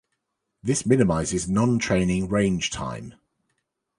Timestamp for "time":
2.71-3.13